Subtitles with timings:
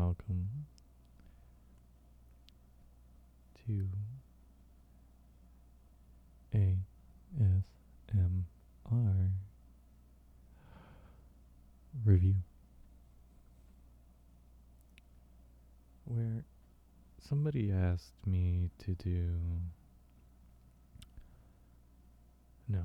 [0.00, 0.48] welcome
[3.66, 3.86] to
[6.54, 7.28] ASMR
[12.06, 12.34] review,
[16.06, 16.44] where
[17.28, 19.38] somebody asked me to do.
[22.68, 22.84] No,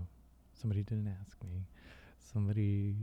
[0.59, 1.63] somebody didn't ask me.
[2.33, 2.95] Somebody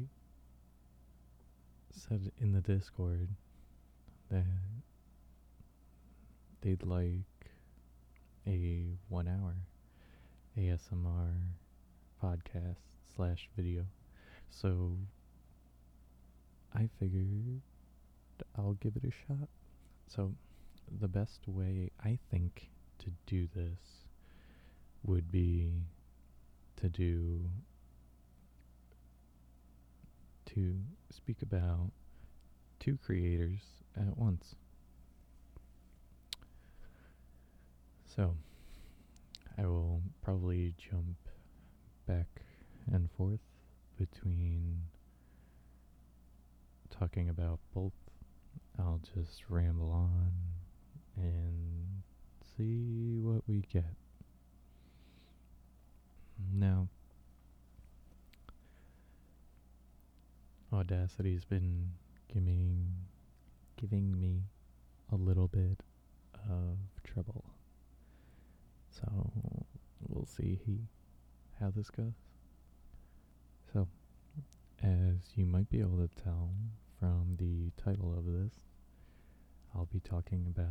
[1.90, 3.28] said in the Discord
[4.32, 4.44] that
[6.62, 7.50] they'd like
[8.46, 9.54] a one hour
[10.58, 11.34] ASMR
[12.22, 12.76] podcast
[13.14, 13.84] slash video.
[14.48, 14.96] So
[16.74, 17.60] I figured
[18.56, 19.48] I'll give it a shot.
[20.08, 20.32] So
[21.00, 24.06] the best way I think to do this
[25.04, 25.72] would be
[26.76, 27.50] to do
[30.54, 30.76] to
[31.10, 31.90] speak about
[32.82, 33.60] two creators
[33.96, 34.56] at once.
[38.16, 38.34] So,
[39.56, 41.16] I will probably jump
[42.08, 42.42] back
[42.92, 43.38] and forth
[43.96, 44.80] between
[46.90, 47.92] talking about both.
[48.78, 50.32] I'll just ramble on
[51.16, 52.02] and
[52.56, 53.94] see what we get.
[56.52, 56.88] Now,
[60.72, 61.90] Audacity's been
[62.32, 62.86] giving
[63.76, 64.42] giving me
[65.10, 65.80] a little bit
[66.48, 67.44] of trouble.
[68.90, 69.32] So
[70.08, 70.78] we'll see he,
[71.60, 72.12] how this goes.
[73.72, 73.88] So,
[74.82, 76.50] as you might be able to tell
[76.98, 78.52] from the title of this,
[79.74, 80.68] I'll be talking about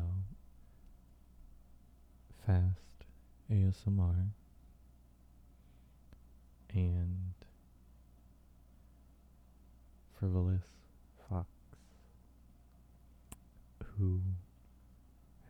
[2.46, 3.06] fast
[3.52, 4.30] ASMR
[6.74, 7.34] and
[10.20, 10.64] frivolous
[11.30, 11.48] fox
[13.98, 14.22] who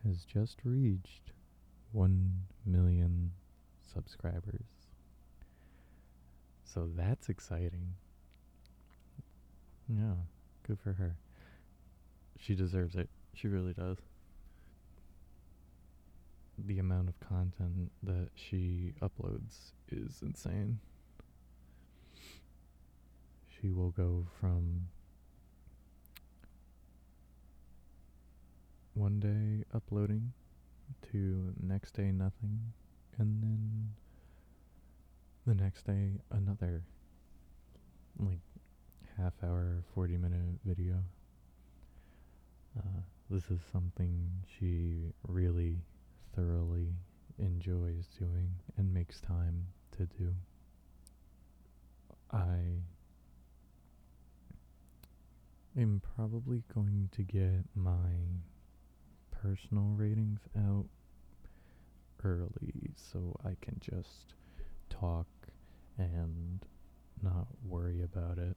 [0.05, 1.31] has just reached
[1.91, 2.31] 1
[2.65, 3.31] million
[3.93, 4.65] subscribers.
[6.63, 7.95] So that's exciting.
[9.87, 10.13] Yeah,
[10.65, 11.15] good for her.
[12.39, 13.09] She deserves it.
[13.33, 13.97] She really does.
[16.57, 20.79] The amount of content that she uploads is insane.
[23.49, 24.87] She will go from
[28.93, 30.33] one day uploading
[31.11, 32.59] to next day nothing
[33.17, 33.89] and then
[35.45, 36.83] the next day another
[38.19, 38.39] like
[39.17, 40.95] half hour 40 minute video.
[42.77, 45.77] Uh, this is something she really
[46.35, 46.87] thoroughly
[47.37, 50.33] enjoys doing and makes time to do.
[52.31, 52.79] I
[55.77, 58.41] am probably going to get my
[59.41, 60.85] personal ratings out
[62.23, 64.33] early so I can just
[64.89, 65.25] talk
[65.97, 66.59] and
[67.23, 68.55] not worry about it.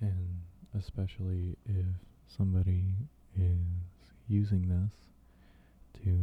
[0.00, 0.40] And
[0.76, 1.86] especially if
[2.26, 2.84] somebody
[3.36, 3.58] is
[4.28, 6.18] using this to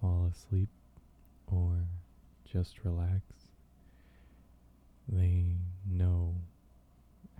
[0.00, 0.68] fall asleep
[1.46, 1.74] or
[2.50, 3.22] just relax,
[5.08, 5.44] they
[5.90, 6.34] know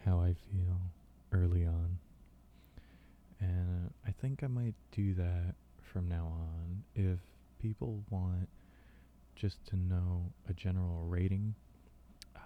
[0.04, 0.80] how I feel
[1.32, 1.98] early on.
[3.40, 5.54] And I think I might do that
[5.92, 6.82] from now on.
[6.94, 7.18] If
[7.60, 8.48] people want
[9.36, 11.54] just to know a general rating,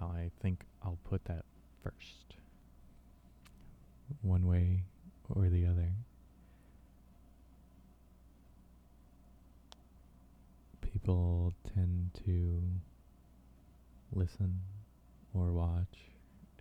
[0.01, 1.45] I think I'll put that
[1.83, 2.37] first.
[4.21, 4.85] One way
[5.31, 5.93] or the other.
[10.81, 12.63] People tend to
[14.13, 14.61] listen
[15.33, 15.99] or watch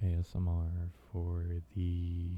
[0.04, 2.30] ASMR for the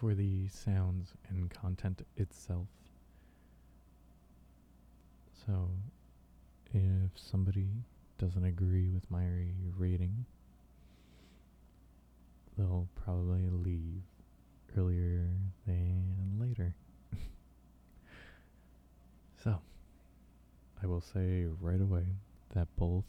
[0.00, 2.68] for the sounds and content itself.
[5.44, 5.68] So,
[6.72, 7.68] if somebody
[8.16, 9.26] doesn't agree with my
[9.76, 10.24] rating,
[12.56, 14.00] they'll probably leave
[14.74, 15.28] earlier
[15.66, 16.74] than later.
[19.44, 19.60] so,
[20.82, 22.06] I will say right away
[22.54, 23.04] that both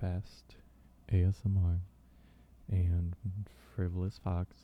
[0.00, 0.56] Fast
[1.12, 1.78] ASMR
[2.68, 3.14] and
[3.76, 4.56] Frivolous Fox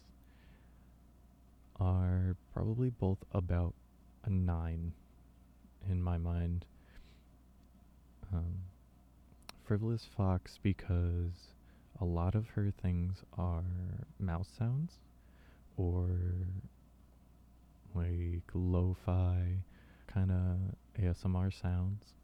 [1.81, 3.75] are probably both about
[4.25, 4.93] a nine
[5.91, 6.65] in my mind.
[8.33, 8.55] Um,
[9.65, 11.53] Frivolous Fox because
[12.01, 13.65] a lot of her things are
[14.19, 14.99] mouse sounds
[15.77, 16.09] or
[17.95, 19.59] like lo-fi
[20.07, 22.15] kind of ASMR sounds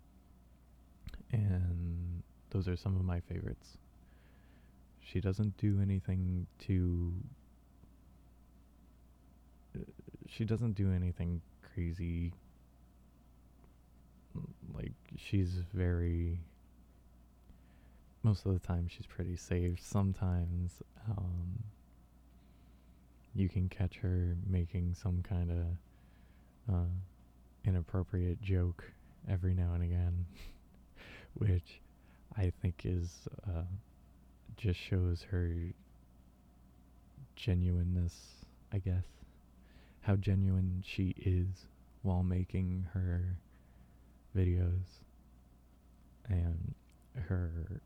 [1.33, 3.79] and those are some of my favorites.
[5.01, 7.13] she doesn't do anything to.
[10.35, 11.43] She doesn't do anything
[11.75, 12.33] crazy.
[14.75, 16.41] Like, she's very.
[18.23, 19.79] Most of the time, she's pretty safe.
[19.83, 21.63] Sometimes, um,
[23.35, 26.93] you can catch her making some kind of uh,
[27.67, 28.85] inappropriate joke
[29.29, 30.25] every now and again,
[31.35, 31.81] which
[32.39, 33.65] I think is uh,
[34.57, 35.53] just shows her
[37.37, 38.15] genuineness,
[38.73, 39.05] I guess,
[40.03, 41.67] how genuine she is
[42.03, 43.39] while making her
[44.37, 45.05] videos
[46.29, 46.75] and
[47.29, 47.81] her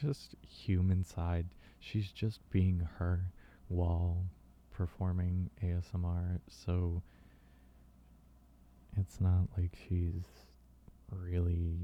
[0.00, 1.46] just human side.
[1.80, 3.32] She's just being her
[3.68, 4.24] while
[4.72, 7.02] performing ASMR, so
[8.96, 10.24] it's not like she's
[11.10, 11.76] really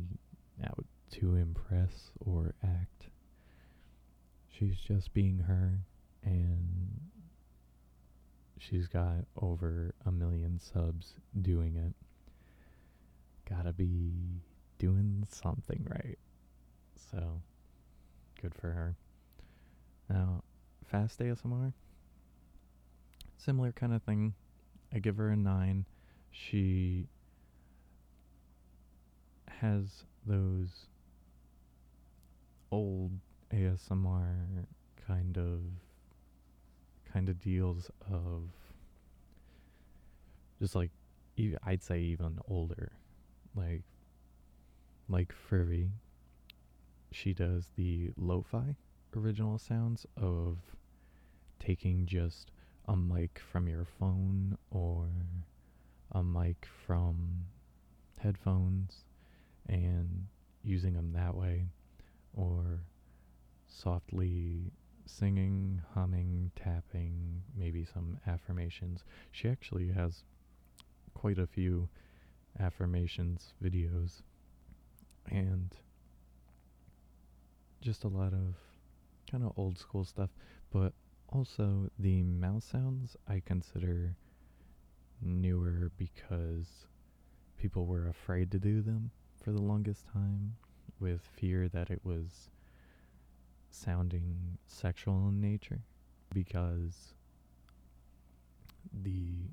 [0.64, 3.08] out to impress or act.
[4.48, 5.80] She's just being her,
[6.22, 7.00] and
[8.68, 11.94] she's got over a million subs doing it.
[13.48, 14.12] Gotta be
[14.78, 16.18] doing something right.
[17.10, 17.42] So,
[18.40, 18.96] good for her.
[20.08, 20.42] Now,
[20.84, 21.72] fast ASMR,
[23.36, 24.34] similar kind of thing.
[24.94, 25.84] I give her a 9.
[26.30, 27.08] She
[29.60, 30.86] has those
[32.70, 33.12] old
[33.52, 34.66] ASMR
[35.06, 35.60] kind of
[37.12, 38.48] kind of deals of
[40.60, 40.90] just like
[41.38, 42.92] ev- I'd say even older.
[43.54, 43.82] Like
[45.08, 45.90] like Furby
[47.10, 48.74] she does the lo-fi
[49.14, 50.56] original sounds of
[51.58, 52.50] taking just
[52.88, 55.08] a mic from your phone or
[56.12, 57.44] a mic from
[58.18, 59.04] headphones
[59.68, 60.26] and
[60.64, 61.66] using them that way
[62.34, 62.80] or
[63.68, 64.72] softly
[65.06, 69.04] singing, humming, tapping, maybe some affirmations.
[69.30, 70.24] She actually has
[71.14, 71.88] quite a few
[72.58, 74.22] affirmations videos
[75.30, 75.74] and
[77.80, 78.56] just a lot of
[79.30, 80.30] kind of old school stuff,
[80.70, 80.92] but
[81.28, 84.16] also the mouse sounds I consider
[85.20, 86.86] newer because
[87.58, 89.10] people were afraid to do them
[89.42, 90.54] for the longest time
[91.00, 92.50] with fear that it was
[93.74, 95.80] sounding sexual in nature
[96.32, 97.14] because
[99.02, 99.50] the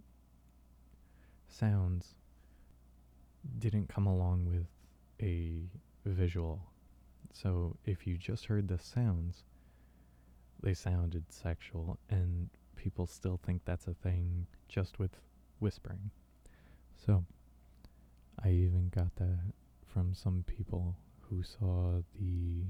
[1.48, 2.16] sounds
[3.57, 4.68] didn't come along with
[5.21, 5.63] a
[6.06, 6.62] visual.
[7.33, 9.44] So if you just heard the sounds,
[10.62, 15.12] they sounded sexual, and people still think that's a thing just with
[15.60, 16.12] whispering.
[17.06, 17.25] So
[18.44, 19.39] I even got that
[19.86, 22.63] from some people who saw the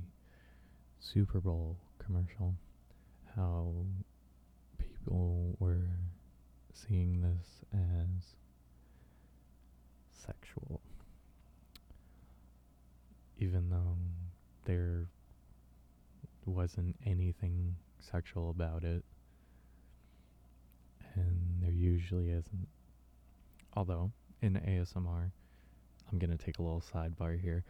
[0.99, 2.55] Super Bowl commercial,
[3.35, 3.73] how
[4.77, 5.87] people were
[6.73, 8.35] seeing this as
[10.25, 10.81] sexual,
[13.39, 13.97] even though
[14.65, 15.07] there
[16.45, 19.03] wasn't anything sexual about it,
[21.15, 22.67] and there usually isn't.
[23.75, 24.11] Although,
[24.41, 25.31] in ASMR,
[26.11, 27.63] I'm going to take a little sidebar here.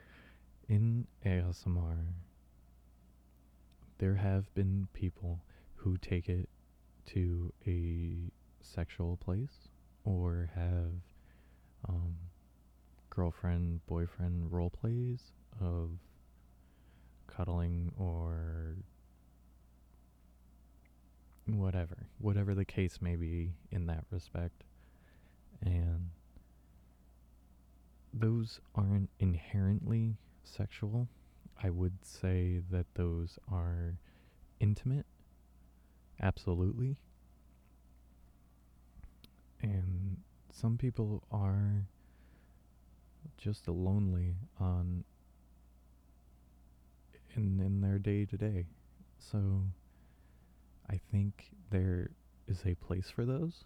[0.67, 1.97] In ASMR,
[3.99, 5.39] there have been people
[5.75, 6.49] who take it
[7.05, 8.31] to a
[8.61, 9.69] sexual place
[10.03, 10.91] or have
[11.87, 12.15] um,
[13.09, 15.31] girlfriend boyfriend role plays
[15.61, 15.91] of
[17.27, 18.75] cuddling or
[21.45, 24.63] whatever, whatever the case may be in that respect.
[25.61, 26.09] And
[28.13, 31.07] those aren't inherently sexual.
[31.61, 33.97] I would say that those are
[34.59, 35.05] intimate,
[36.21, 36.97] absolutely.
[39.61, 40.17] And
[40.51, 41.85] some people are
[43.37, 45.03] just lonely on
[47.35, 48.67] in in their day to day.
[49.17, 49.63] So
[50.89, 52.09] I think there
[52.47, 53.65] is a place for those.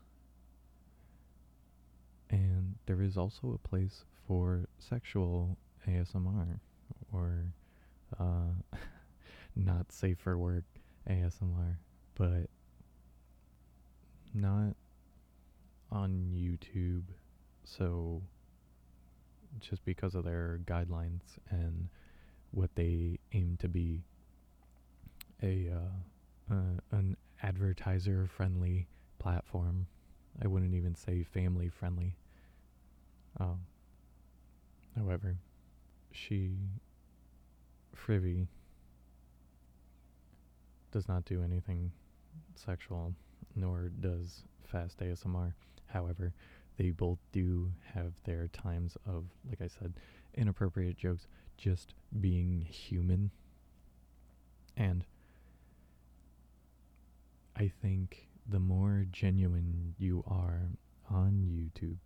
[2.30, 5.58] And there is also a place for sexual
[5.88, 6.60] ASMR
[7.12, 7.54] or
[8.20, 8.78] uh,
[9.56, 10.66] not safe for work
[11.10, 11.78] ASMR,
[12.16, 12.50] but
[14.34, 14.76] not
[15.92, 17.04] on YouTube.
[17.64, 18.22] So
[19.60, 21.90] just because of their guidelines and
[22.52, 24.04] what they aim to be
[25.42, 28.88] a uh, uh, an advertiser friendly
[29.20, 29.88] platform.
[30.42, 32.16] I wouldn't even say family friendly.
[33.40, 33.60] Um,
[34.98, 35.38] however,
[36.12, 36.52] she,
[37.96, 38.48] Frivy,
[40.92, 41.92] does not do anything
[42.56, 43.14] sexual,
[43.56, 45.54] nor does Fast ASMR.
[45.88, 46.34] However,
[46.78, 49.94] they both do have their times of, like I said,
[50.36, 53.32] inappropriate jokes, just being human.
[54.76, 55.06] And
[57.56, 60.70] I think the more genuine you are
[61.10, 61.98] on YouTube,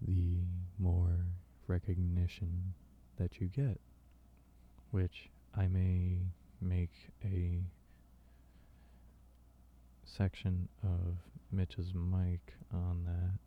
[0.00, 0.38] the
[0.78, 1.26] more
[1.66, 2.74] recognition
[3.18, 3.80] that you get,
[4.90, 6.18] which I may
[6.60, 6.92] make
[7.24, 7.60] a
[10.04, 11.16] section of
[11.52, 13.38] Mitch's mic on that.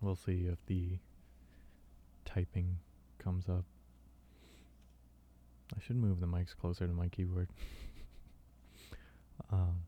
[0.00, 0.98] We'll see if the
[2.24, 2.78] typing
[3.18, 3.64] comes up.
[5.74, 7.48] I should move the mics closer to my keyboard.
[9.52, 9.82] um,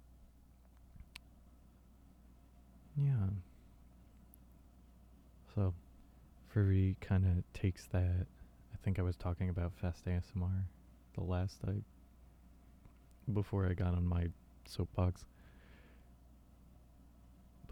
[2.97, 3.29] yeah.
[5.55, 5.75] So,
[6.49, 8.27] Furry kind of takes that.
[8.73, 10.65] I think I was talking about Fast ASMR
[11.15, 11.75] the last I.
[13.33, 14.29] before I got on my
[14.67, 15.25] soapbox.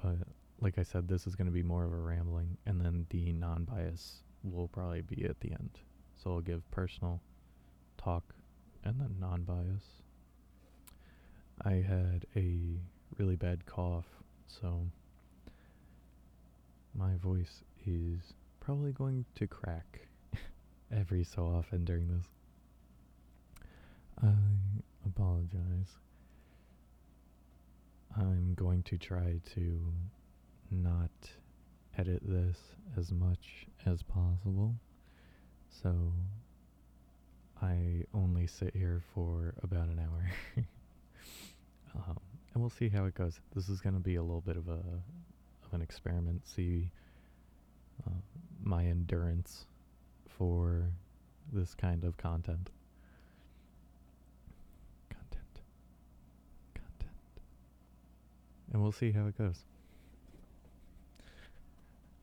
[0.02, 0.16] But,
[0.60, 3.32] like I said, this is going to be more of a rambling, and then the
[3.32, 5.78] non bias will probably be at the end.
[6.16, 7.20] So I'll give personal
[8.02, 8.34] talk
[8.84, 10.02] and then non bias.
[11.64, 12.80] I had a
[13.18, 14.06] really bad cough,
[14.46, 14.86] so
[16.94, 20.08] my voice is probably going to crack
[20.96, 22.26] every so often during this.
[24.22, 24.32] I
[25.06, 25.96] apologize.
[28.16, 29.80] I'm going to try to
[30.70, 31.10] not
[31.96, 32.58] edit this
[32.96, 34.74] as much as possible.
[35.82, 36.12] So
[37.62, 40.32] I only sit here for about an hour.
[41.94, 42.18] um,
[42.52, 43.38] and we'll see how it goes.
[43.54, 46.46] This is going to be a little bit of a of an experiment.
[46.46, 46.90] See
[48.04, 48.10] uh,
[48.60, 49.66] my endurance
[50.26, 50.90] for
[51.52, 52.68] this kind of content.
[55.08, 55.60] Content.
[56.74, 57.12] Content.
[58.72, 59.60] And we'll see how it goes.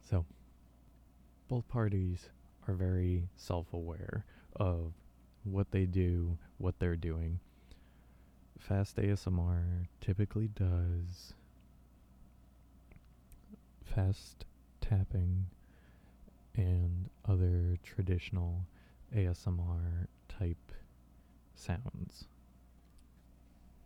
[0.10, 0.26] So,
[1.48, 2.28] both parties
[2.68, 4.92] are very self aware of
[5.44, 7.40] what they do, what they're doing.
[8.58, 11.34] Fast ASMR typically does
[13.84, 14.46] fast
[14.82, 15.46] tapping
[16.56, 18.66] and other traditional
[19.16, 20.72] ASMR type
[21.56, 22.26] sounds.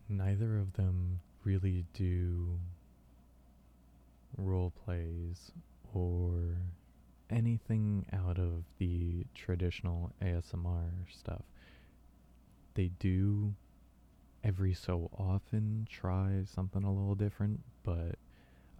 [0.09, 2.59] Neither of them really do
[4.37, 5.51] role plays
[5.93, 6.57] or
[7.33, 11.43] anything out of the traditional ASMR stuff.
[12.75, 13.53] They do
[14.43, 18.15] every so often try something a little different, but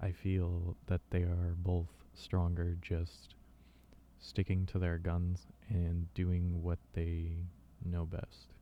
[0.02, 3.36] I feel that they are both stronger just
[4.20, 7.38] sticking to their guns and doing what they
[7.84, 8.54] know best.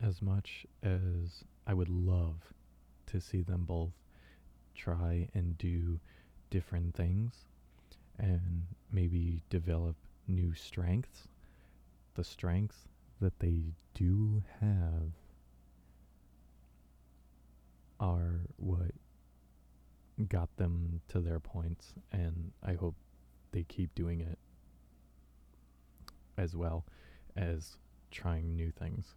[0.00, 2.52] As much as I would love
[3.06, 3.92] to see them both
[4.74, 6.00] try and do
[6.50, 7.46] different things
[8.22, 8.62] and
[8.92, 9.96] maybe develop
[10.28, 11.28] new strengths,
[12.14, 12.88] the strengths
[13.20, 15.10] that they do have
[18.00, 18.92] are what
[20.28, 22.94] got them to their points, and I hope
[23.50, 24.38] they keep doing it
[26.38, 26.84] as well
[27.36, 27.76] as
[28.10, 29.14] trying new things.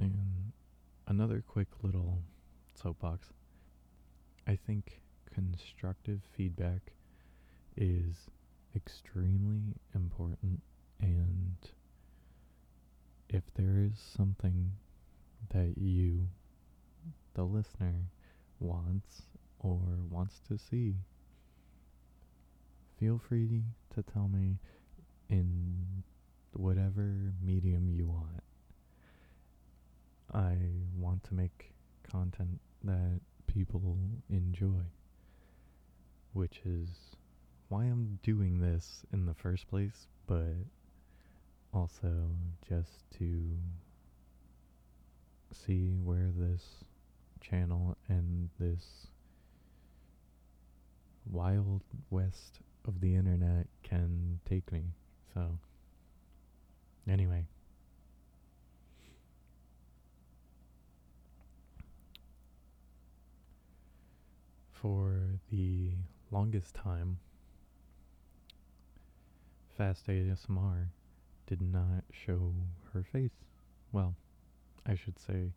[0.00, 0.52] And
[1.06, 2.22] another quick little
[2.74, 3.28] soapbox.
[4.46, 5.00] I think
[5.38, 6.80] constructive feedback
[7.76, 8.16] is
[8.74, 10.60] extremely important,
[11.00, 11.56] and
[13.28, 14.72] if there is something
[15.50, 16.26] that you
[17.34, 17.94] the listener
[18.58, 19.22] wants
[19.60, 19.78] or
[20.10, 20.94] wants to see,
[22.98, 23.62] feel free
[23.94, 24.56] to tell me
[25.28, 26.02] in
[26.52, 28.42] whatever medium you want.
[30.34, 30.56] I
[30.96, 31.72] want to make
[32.10, 33.96] content that people
[34.30, 34.82] enjoy,
[36.32, 36.88] which is
[37.68, 40.54] why I'm doing this in the first place, but
[41.72, 42.30] also
[42.68, 43.56] just to
[45.52, 46.62] see where this
[47.40, 49.08] channel and this
[51.30, 54.84] wild west of the internet can take me.
[55.34, 55.58] So,
[57.08, 57.44] anyway.
[64.72, 65.90] For the
[66.30, 67.18] longest time,
[69.76, 70.88] Fast ASMR
[71.46, 72.52] did not show
[72.92, 73.44] her face.
[73.92, 74.16] Well,
[74.84, 75.52] I should say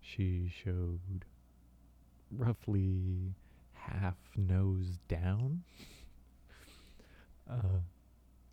[0.00, 1.24] she showed
[2.30, 3.34] roughly
[3.72, 5.62] half nose down.
[7.50, 7.80] Uh,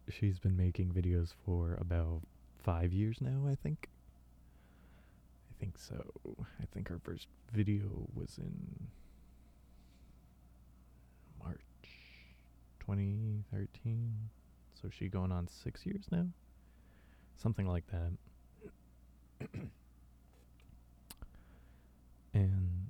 [0.09, 2.21] she's been making videos for about
[2.63, 3.89] five years now, I think.
[5.51, 6.03] I think so.
[6.61, 8.87] I think her first video was in
[12.89, 14.13] 2013.
[14.81, 16.25] So she going on six years now?
[17.35, 18.11] Something like that.
[22.33, 22.87] and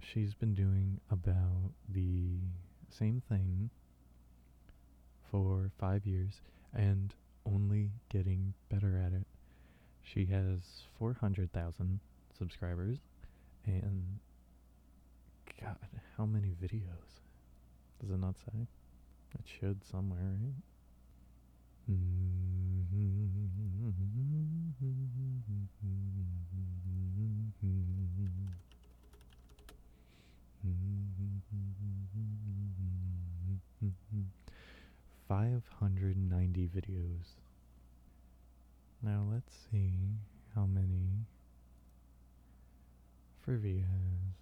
[0.00, 2.36] she's been doing about the
[2.90, 3.70] same thing
[5.30, 6.42] for five years
[6.74, 7.14] and
[7.46, 9.26] only getting better at it.
[10.02, 10.60] She has
[10.98, 12.00] 400,000
[12.36, 12.98] subscribers
[13.64, 14.18] and
[15.60, 15.76] God,
[16.16, 17.21] how many videos?
[18.02, 18.66] Does it not say?
[19.38, 20.54] It should somewhere, right?
[35.28, 37.38] Five hundred ninety videos.
[39.00, 39.92] Now let's see
[40.56, 41.24] how many
[43.46, 44.34] Frivi has.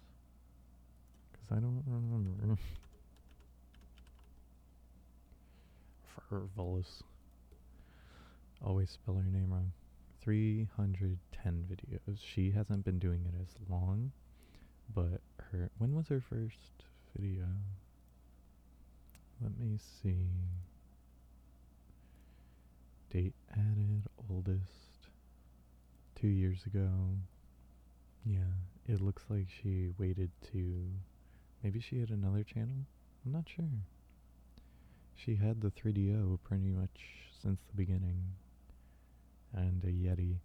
[1.31, 2.57] Because I don't remember.
[6.29, 7.03] Fervolous.
[8.63, 9.71] Always spell her name wrong.
[10.21, 12.19] 310 videos.
[12.23, 14.11] She hasn't been doing it as long,
[14.93, 15.69] but her.
[15.77, 16.85] When was her first
[17.17, 17.45] video?
[19.41, 20.27] Let me see.
[23.11, 25.09] Date added, oldest.
[26.15, 26.89] Two years ago.
[28.23, 28.53] Yeah,
[28.87, 30.85] it looks like she waited to.
[31.63, 32.85] Maybe she had another channel?
[33.25, 33.65] I'm not sure.
[35.23, 37.01] She had the 3Dio pretty much
[37.43, 38.23] since the beginning.
[39.53, 40.37] And a Yeti.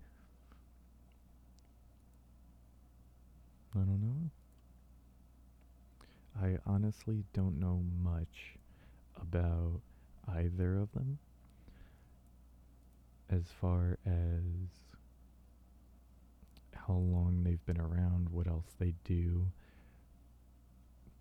[3.74, 4.30] I don't know.
[6.42, 8.56] I honestly don't know much
[9.20, 9.80] about
[10.28, 11.18] either of them
[13.30, 14.42] as far as
[16.74, 19.46] how long they've been around, what else they do.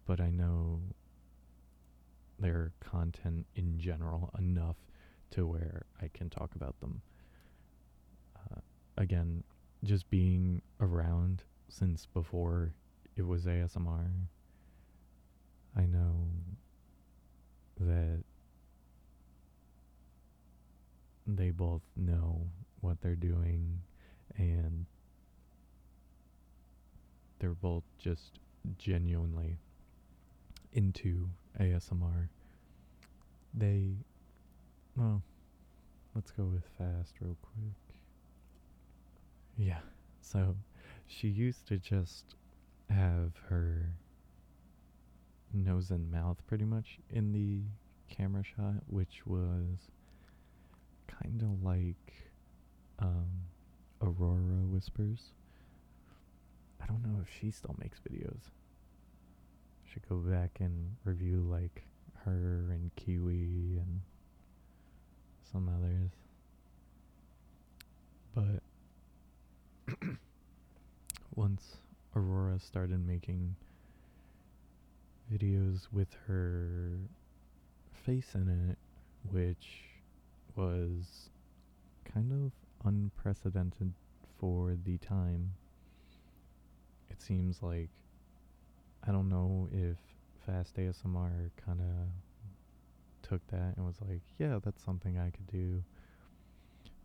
[0.06, 0.82] But I know
[2.40, 4.78] their content in general enough
[5.32, 7.02] to where I can talk about them.
[8.36, 8.60] Uh,
[8.98, 9.44] again,
[9.84, 12.74] just being around since before
[13.16, 14.10] it was ASMR,
[15.78, 16.28] I know
[17.80, 18.24] that
[21.28, 22.48] they both know
[22.82, 23.82] what they're doing
[24.38, 24.86] and
[27.40, 28.40] they're both just
[28.78, 29.58] genuinely
[30.76, 32.28] into ASMR.
[33.54, 33.94] They,
[34.96, 35.24] well,
[36.14, 37.96] let's go with fast real quick.
[39.58, 39.80] Yeah,
[40.22, 40.56] so
[41.08, 42.36] she used to just
[42.90, 43.94] have her
[45.54, 47.62] nose and mouth pretty much in the
[48.14, 49.90] camera shot, which was
[51.08, 52.14] kind of like
[53.00, 53.30] um,
[54.02, 55.32] Aurora Whispers.
[56.82, 58.52] I don't know if she still makes videos.
[59.96, 61.86] Should go back and review like
[62.26, 64.02] her and Kiwi and
[65.50, 66.12] some others.
[69.88, 69.96] But
[71.36, 71.78] once
[72.14, 73.56] Aurora started making
[75.34, 76.98] videos with her
[78.06, 78.78] face in it,
[79.32, 79.86] which
[80.58, 81.30] was
[82.04, 82.52] kind of
[82.86, 83.94] unprecedented
[84.42, 85.54] for the time.
[87.10, 87.88] It seems like
[89.08, 89.98] I don't know if
[90.46, 95.84] Fast ASMR kind of took that and was like, yeah, that's something I could do.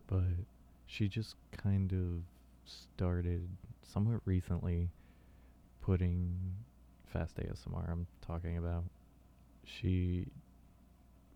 [0.07, 0.45] But
[0.87, 2.23] she just kind of
[2.65, 3.47] started
[3.83, 4.89] somewhat recently
[5.81, 6.35] putting
[7.05, 8.83] Fast ASMR I'm talking about.
[9.65, 10.27] She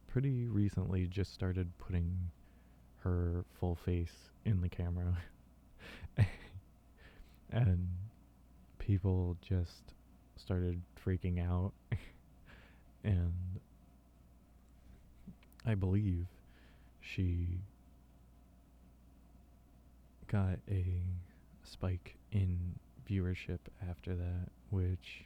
[0.07, 2.31] pretty recently just started putting
[2.99, 5.17] her full face in the camera.
[7.51, 7.87] and
[8.79, 9.94] people just
[10.37, 11.73] started freaking out.
[13.03, 13.33] and
[15.65, 16.27] I believe
[17.01, 17.59] she
[20.27, 21.01] got a
[21.63, 22.75] spike in
[23.09, 25.25] viewership after that, which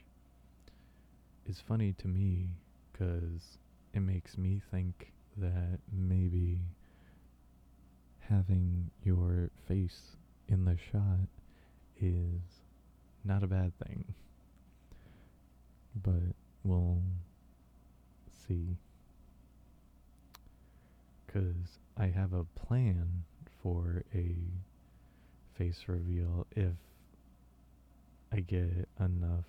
[1.46, 2.50] is funny to me
[2.92, 3.58] because
[3.94, 6.60] it makes me think that maybe
[8.20, 10.16] having your face
[10.48, 11.28] in the shot
[12.00, 12.40] is
[13.24, 14.14] not a bad thing.
[16.02, 16.34] But
[16.64, 17.02] we'll
[18.46, 18.76] see.
[21.32, 23.24] because I have a plan
[23.62, 24.34] for a
[25.56, 26.74] face reveal if
[28.32, 29.44] I get enough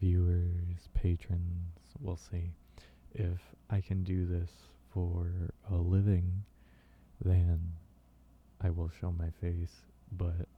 [0.00, 2.50] viewers, patrons, we'll see.
[3.14, 3.38] If
[3.70, 4.50] I can do this
[4.92, 6.44] for a living,
[7.24, 7.60] then
[8.60, 10.48] I will show my face, but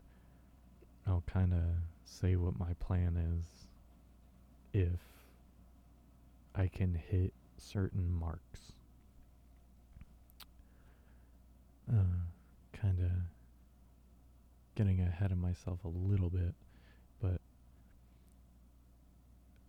[1.06, 1.64] I'll kind of
[2.04, 3.67] say what my plan is
[4.78, 5.00] if
[6.54, 8.72] I can hit certain marks.
[11.90, 12.02] Uh,
[12.72, 13.10] kind of
[14.76, 16.54] getting ahead of myself a little bit,
[17.20, 17.40] but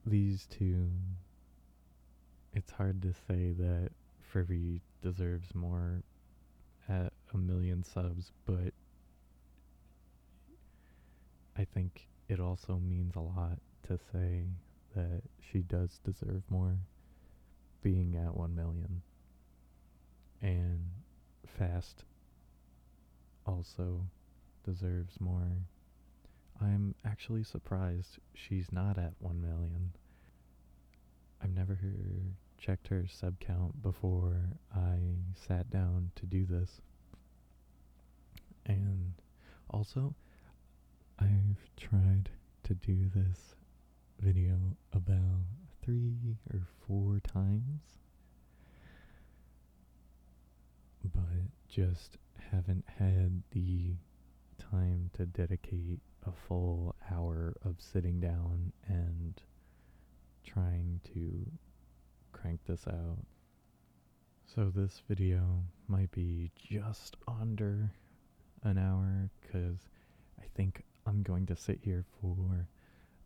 [0.06, 0.90] these two,
[2.54, 3.90] it's hard to say that
[4.32, 6.04] Frivy deserves more
[6.88, 8.74] at a million subs, but
[11.58, 14.44] I think it also means a lot to say
[14.96, 16.78] that she does deserve more
[17.82, 19.02] being at 1 million.
[20.42, 20.80] And
[21.58, 22.04] Fast
[23.46, 24.06] also
[24.66, 25.52] deserves more.
[26.62, 29.94] I'm actually surprised she's not at 1 million.
[31.42, 31.80] I've never
[32.58, 34.42] checked her sub count before
[34.76, 34.98] I
[35.48, 36.82] sat down to do this.
[38.66, 39.14] And
[39.70, 40.14] also,
[41.18, 42.30] I've tried
[42.64, 43.56] to do this
[44.20, 44.58] video
[44.94, 45.46] about
[45.84, 47.82] three or four times,
[51.04, 51.24] but
[51.68, 52.18] just
[52.52, 53.96] haven't had the
[54.58, 59.42] time to dedicate a full hour of sitting down and
[60.46, 61.46] trying to
[62.34, 63.20] crank this out.
[64.54, 67.92] So this video might be just under
[68.64, 69.78] an hour because
[70.40, 72.68] I think I'm going to sit here for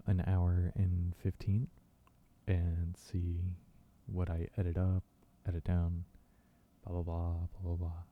[0.06, 1.68] an hour and 15
[2.48, 3.40] and see
[4.06, 5.04] what I edit up,
[5.48, 6.06] edit down,
[6.86, 8.04] blah blah blah, blah blah blah.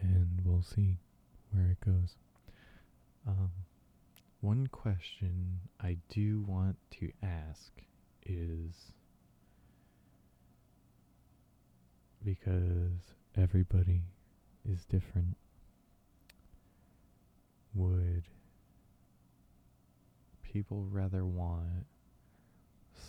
[0.00, 0.98] And we'll see
[1.52, 2.16] where it goes.
[3.26, 3.50] Um,
[4.40, 7.70] one question I do want to ask
[8.26, 8.92] is
[12.24, 14.02] because everybody
[14.68, 15.36] is different.
[17.74, 18.24] Would
[20.52, 21.86] people rather want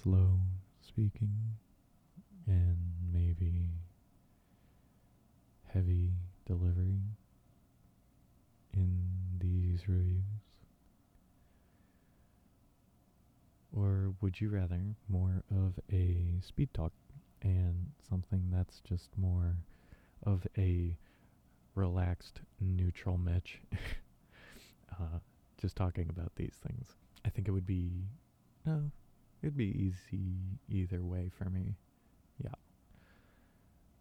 [0.01, 0.39] slow
[0.81, 1.35] speaking
[2.47, 2.77] and
[3.11, 3.67] maybe
[5.73, 6.13] heavy
[6.45, 7.01] delivery
[8.73, 8.97] in
[9.39, 10.23] these reviews?
[13.75, 14.79] Or would you rather
[15.09, 16.93] more of a speed talk
[17.41, 19.57] and something that's just more
[20.25, 20.95] of a
[21.75, 23.59] relaxed, neutral Mitch?
[24.91, 25.19] uh,
[25.57, 26.95] just talking about these things.
[27.25, 27.91] I think it would be,
[28.65, 28.91] no,
[29.41, 31.75] it'd be easy either way for me.
[32.43, 32.55] Yeah.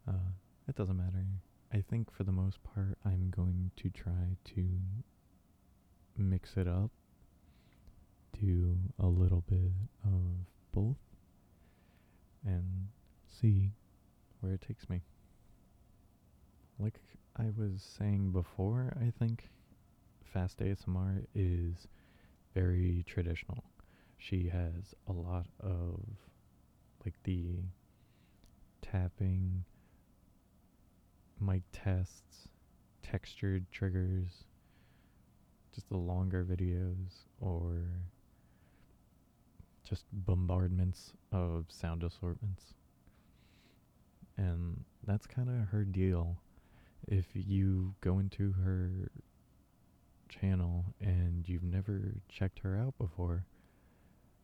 [0.08, 0.32] Uh,
[0.68, 1.24] it doesn't matter.
[1.72, 4.68] I think for the most part, I'm going to try to
[6.16, 6.90] mix it up,
[8.38, 9.72] do a little bit
[10.04, 10.22] of
[10.72, 10.98] both,
[12.44, 12.88] and
[13.40, 13.70] see
[14.40, 15.00] where it takes me.
[16.78, 17.00] Like
[17.36, 19.48] I was saying before, I think
[20.24, 21.86] Fast ASMR is
[22.54, 23.64] very traditional.
[24.18, 26.00] She has a lot of
[27.04, 27.56] like the
[28.80, 29.64] tapping,
[31.40, 32.48] mic tests,
[33.02, 34.44] textured triggers,
[35.74, 37.82] just the longer videos, or
[39.82, 42.74] just bombardments of sound assortments.
[44.36, 46.38] And that's kind of her deal.
[47.08, 49.10] If you go into her
[50.40, 53.44] channel and you've never checked her out before,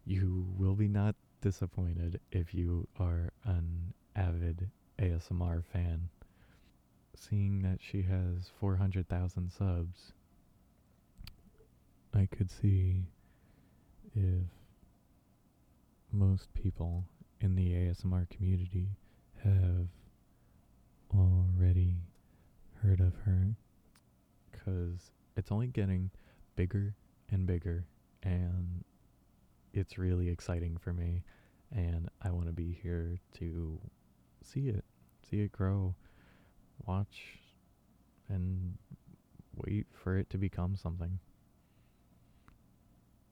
[0.04, 6.08] you will be not disappointed if you are an avid ASMR fan.
[7.16, 10.12] Seeing that she has 400,000 subs,
[12.14, 13.04] I could see
[14.14, 14.44] if
[16.12, 17.04] most people
[17.40, 18.88] in the ASMR community
[19.44, 19.88] have
[21.14, 21.96] already
[22.82, 23.54] heard of her
[24.50, 26.10] because it's only getting
[26.56, 26.96] bigger
[27.30, 27.86] and bigger
[28.24, 28.84] and
[29.72, 31.22] it's really exciting for me
[31.70, 33.78] and I want to be here to
[34.42, 34.84] see it,
[35.30, 35.94] see it grow,
[36.86, 37.38] watch
[38.28, 38.76] and
[39.54, 41.20] wait for it to become something.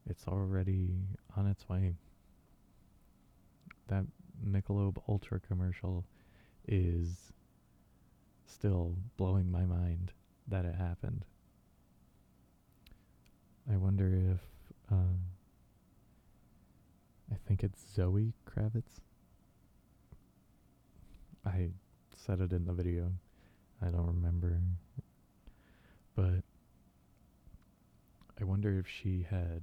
[0.09, 0.95] It's already
[1.37, 1.97] on its way.
[3.89, 4.05] That
[4.47, 6.05] Michelob Ultra commercial
[6.69, 7.33] is
[8.47, 10.13] still blowing my mind
[10.47, 11.25] that it happened.
[13.73, 14.41] I wonder if
[14.93, 15.19] um,
[17.33, 19.01] I think it's Zoe Kravitz.
[21.45, 21.71] I
[22.17, 23.13] said it in the video.
[23.83, 24.61] I don't remember.
[26.15, 26.43] But
[28.41, 29.63] I wonder if she had,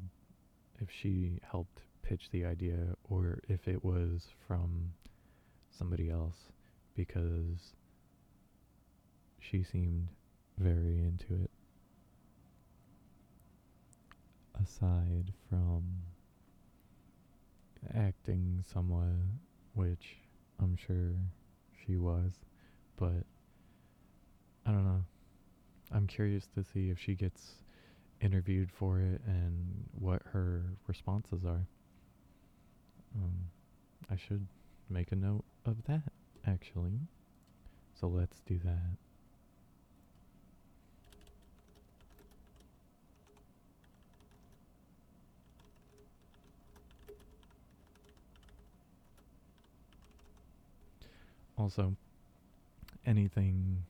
[0.80, 4.92] if she helped pitch the idea or if it was from
[5.72, 6.38] somebody else
[6.96, 7.74] because
[9.40, 10.10] she seemed
[10.58, 11.50] very into it.
[14.64, 15.84] Aside from
[17.94, 19.08] acting somewhat,
[19.74, 20.18] which
[20.60, 21.16] I'm sure
[21.86, 22.40] she was,
[22.98, 23.26] but
[24.66, 25.04] I don't know.
[25.92, 27.56] I'm curious to see if she gets
[28.22, 31.68] interviewed for it and what her responses are.
[33.16, 33.34] Um,
[34.10, 34.48] I should
[34.90, 36.04] make a note of that,
[36.48, 37.00] actually.
[38.00, 38.98] So let's do that.
[51.58, 51.96] Also,
[53.06, 53.84] anything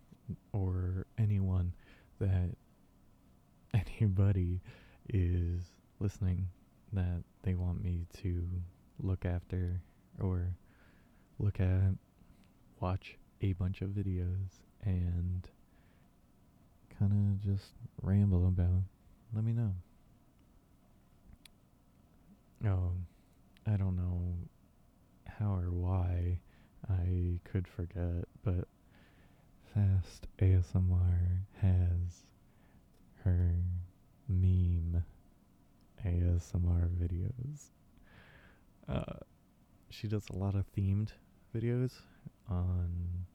[0.51, 1.73] or anyone
[2.19, 2.49] that
[3.99, 4.59] anybody
[5.09, 5.61] is
[5.99, 6.47] listening
[6.91, 8.47] that they want me to
[8.99, 9.81] look after
[10.19, 10.55] or
[11.39, 11.93] look at,
[12.79, 15.47] watch a bunch of videos and
[16.99, 17.71] kind of just
[18.01, 18.83] ramble about,
[19.33, 19.73] let me know.
[22.65, 22.91] Oh,
[23.67, 24.35] I don't know
[25.27, 26.39] how or why
[26.89, 28.67] I could forget, but
[29.73, 32.25] Fast ASMR has
[33.23, 33.55] her
[34.27, 35.03] meme
[36.05, 37.69] ASMR videos.
[38.87, 39.19] Uh,
[39.89, 41.09] she does a lot of themed
[41.55, 41.93] videos
[42.49, 43.25] on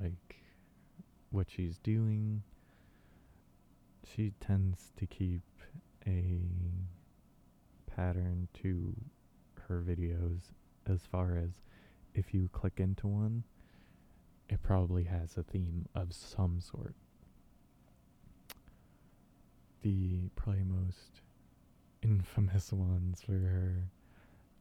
[0.00, 0.36] like
[1.30, 2.42] what she's doing.
[4.14, 5.42] She tends to keep
[6.06, 6.40] a
[7.86, 8.94] pattern to
[9.68, 10.40] her videos
[10.86, 11.50] as far as
[12.16, 13.44] if you click into one,
[14.48, 16.94] it probably has a theme of some sort.
[19.82, 21.20] The probably most
[22.02, 23.90] infamous ones for her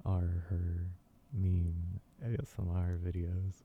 [0.05, 0.89] are her
[1.33, 3.63] meme ASMR videos,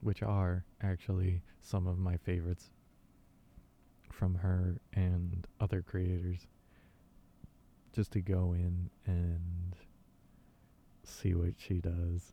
[0.00, 2.70] which are actually some of my favorites
[4.10, 6.46] from her and other creators.
[7.92, 9.76] Just to go in and
[11.04, 12.32] see what she does.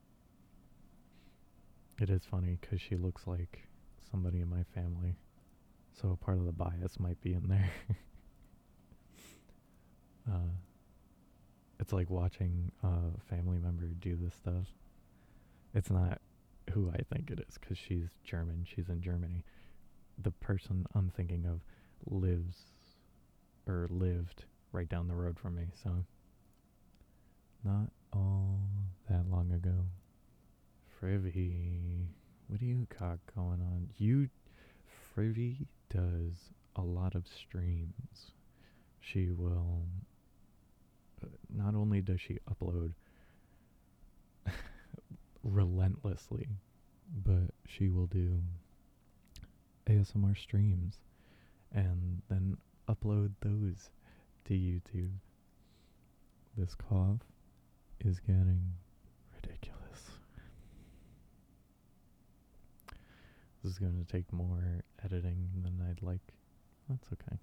[1.99, 3.67] It is funny because she looks like
[4.10, 5.17] somebody in my family.
[5.93, 7.71] So part of the bias might be in there.
[10.32, 10.53] uh,
[11.79, 14.67] it's like watching a family member do this stuff.
[15.73, 16.21] It's not
[16.71, 18.65] who I think it is because she's German.
[18.65, 19.43] She's in Germany.
[20.21, 21.62] The person I'm thinking of
[22.05, 22.58] lives
[23.67, 25.67] or lived right down the road from me.
[25.84, 26.05] So
[27.63, 28.60] not all
[29.10, 29.86] that long ago.
[31.02, 32.06] Frivy,
[32.48, 33.89] what do you got going on?
[33.98, 34.30] You,
[35.15, 38.32] Frivy does a lot of streams.
[39.00, 39.84] She will,
[41.24, 42.93] uh, not only does she upload
[45.43, 46.48] relentlessly,
[47.26, 48.41] but she will do
[49.88, 50.98] ASMR streams
[51.74, 53.89] and then upload those
[54.45, 55.12] to YouTube.
[56.58, 57.22] This cough
[58.05, 58.62] is getting
[59.35, 60.12] ridiculous.
[63.63, 66.33] This is going to take more editing than I'd like.
[66.88, 67.38] That's okay.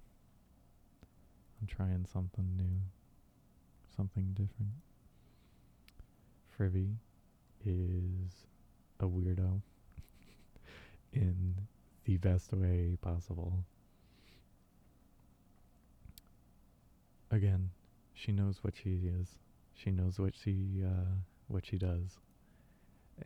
[1.61, 2.81] I'm trying something new,
[3.97, 4.73] something different.
[6.59, 6.95] Frivy
[7.65, 8.47] is
[9.01, 9.61] a weirdo
[11.13, 11.55] in
[12.05, 13.65] the best way possible.
[17.31, 17.71] Again,
[18.15, 19.37] she knows what she is
[19.77, 21.15] she knows what she uh,
[21.49, 22.19] what she does,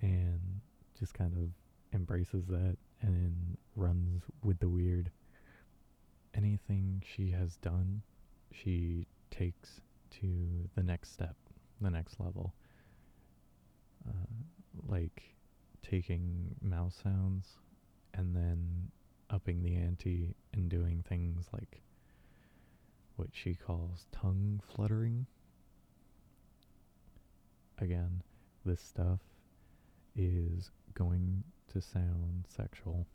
[0.02, 0.60] and
[0.98, 1.50] just kind of
[1.94, 5.10] embraces that and runs with the weird.
[6.34, 8.02] Anything she has done,
[8.52, 9.80] she takes
[10.20, 11.36] to the next step,
[11.80, 12.54] the next level.
[14.08, 14.12] Uh,
[14.88, 15.22] like
[15.82, 17.56] taking mouse sounds
[18.14, 18.90] and then
[19.30, 21.80] upping the ante and doing things like
[23.16, 25.26] what she calls tongue fluttering
[27.80, 28.22] again,
[28.64, 29.20] this stuff
[30.16, 33.06] is going to sound sexual.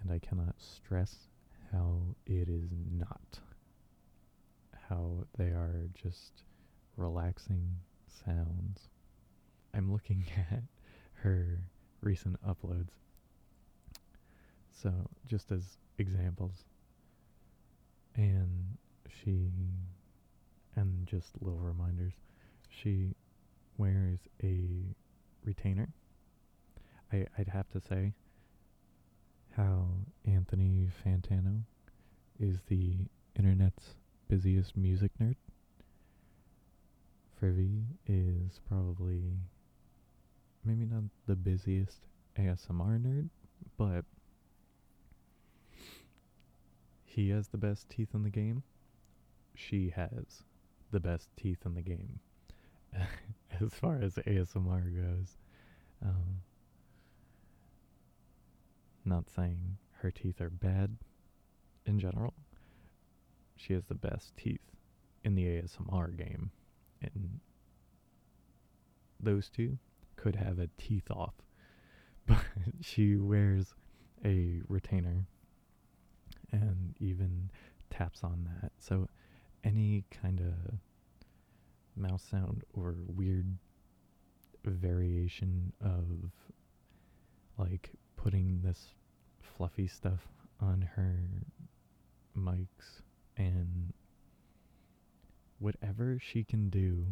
[0.00, 1.16] And I cannot stress
[1.72, 3.40] how it is not.
[4.88, 6.42] How they are just
[6.96, 7.76] relaxing
[8.24, 8.88] sounds.
[9.72, 10.62] I'm looking at
[11.14, 11.60] her
[12.02, 12.90] recent uploads.
[14.82, 14.92] So,
[15.26, 16.64] just as examples.
[18.16, 18.76] And
[19.08, 19.50] she,
[20.76, 22.12] and just little reminders
[22.82, 23.14] she
[23.78, 24.94] wears a
[25.44, 25.88] retainer.
[27.12, 28.12] I, I'd have to say
[29.56, 29.86] how
[30.24, 31.62] Anthony Fantano
[32.40, 32.96] is the
[33.36, 33.94] internet's
[34.28, 35.36] busiest music nerd.
[37.40, 39.22] Frivy is probably
[40.64, 41.98] maybe not the busiest
[42.38, 43.28] ASMR nerd,
[43.76, 44.04] but
[47.04, 48.62] he has the best teeth in the game.
[49.54, 50.42] She has
[50.90, 52.18] the best teeth in the game
[53.60, 55.36] as far as ASMR goes.
[56.04, 56.42] Um,
[59.04, 60.96] not saying her teeth are bad
[61.86, 62.34] in general.
[63.56, 64.60] She has the best teeth
[65.24, 66.50] in the ASMR game.
[67.02, 67.40] And
[69.20, 69.78] those two
[70.16, 71.34] could have a teeth off.
[72.26, 72.38] But
[72.80, 73.74] she wears
[74.24, 75.26] a retainer
[76.50, 77.50] and even
[77.90, 78.72] taps on that.
[78.78, 79.08] So
[79.62, 80.78] any kind of
[81.96, 83.46] mouse sound or weird
[84.64, 86.04] variation of
[87.58, 88.88] like putting this
[89.40, 90.26] fluffy stuff
[90.60, 91.16] on her
[92.36, 93.02] mics
[93.36, 93.92] and
[95.58, 97.06] whatever she can do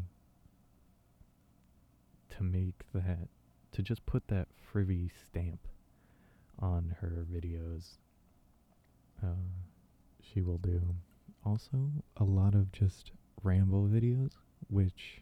[2.36, 3.28] to make that
[3.72, 5.60] to just put that frivy stamp
[6.58, 7.98] on her videos
[9.22, 9.28] uh,
[10.20, 10.80] she will do.
[11.44, 14.32] Also a lot of just ramble videos
[14.72, 15.20] which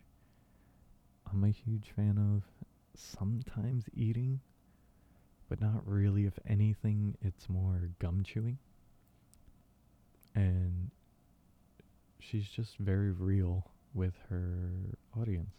[1.31, 2.45] i'm a huge fan of
[2.95, 4.41] sometimes eating
[5.51, 6.25] but not really.
[6.25, 8.57] If anything, it's more gum chewing.
[10.35, 10.93] And
[12.21, 15.57] she's just very real with her audience.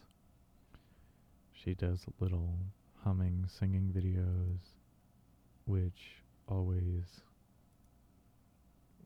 [1.51, 2.57] She does little
[3.03, 4.59] humming, singing videos,
[5.65, 7.03] which always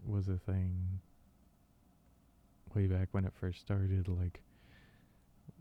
[0.05, 0.99] was a thing
[2.75, 4.39] way back when it first started, like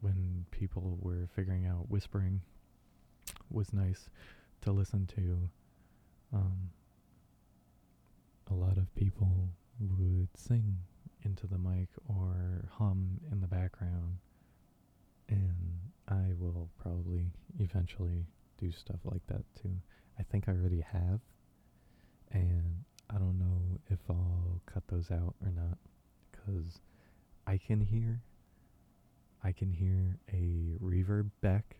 [0.05, 2.43] when people were figuring out whispering
[3.51, 4.11] was nice
[4.61, 5.49] to listen to.
[6.35, 6.71] Um,
[8.51, 9.49] a lot of people
[9.81, 10.77] would sing
[11.25, 14.19] into the mic or hum in the background,
[15.31, 18.27] and I will probably eventually
[18.59, 19.75] do stuff like that too.
[20.19, 21.21] I think I already have,
[22.31, 25.79] and I don't know if I'll cut those out or not,
[26.31, 26.81] because
[27.47, 28.21] I can hear,
[29.45, 31.77] I can hear a reverb back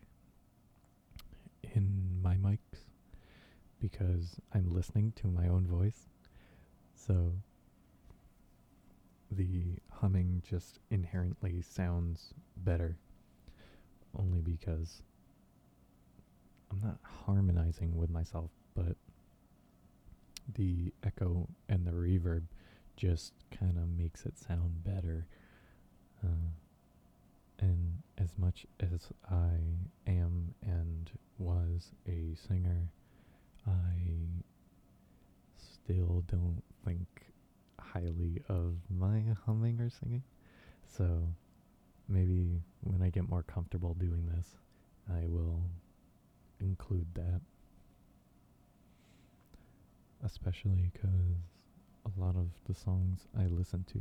[1.73, 2.85] in my mics
[3.81, 6.07] because I'm listening to my own voice.
[6.93, 7.33] So
[9.31, 12.97] the humming just inherently sounds better
[14.17, 15.01] only because
[16.71, 18.95] I'm not harmonizing with myself, but
[20.53, 22.43] the echo and the reverb
[22.95, 25.25] just kind of makes it sound better.
[26.23, 26.51] Uh,
[27.59, 29.57] and as much as I
[30.07, 32.89] am and was a singer,
[33.67, 34.43] I
[35.57, 37.07] still don't think
[37.79, 40.23] highly of my humming or singing.
[40.87, 41.27] So
[42.07, 44.47] maybe when I get more comfortable doing this,
[45.09, 45.61] I will
[46.59, 47.41] include that.
[50.23, 51.37] Especially because
[52.05, 53.99] a lot of the songs I listen to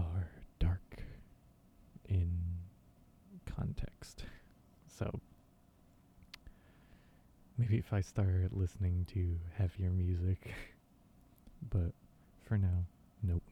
[0.00, 0.30] are
[2.10, 2.30] in
[3.46, 4.24] context.
[4.88, 5.20] So
[7.56, 10.52] maybe if I start listening to heavier music,
[11.70, 11.92] but
[12.44, 12.84] for now,
[13.22, 13.42] nope.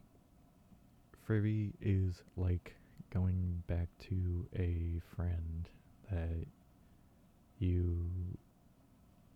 [1.26, 2.74] Frivy is like
[3.10, 5.68] going back to a friend
[6.10, 6.46] that
[7.58, 8.06] you